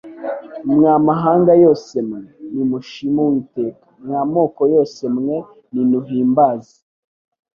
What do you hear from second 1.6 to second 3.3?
yose, mwe Nimushime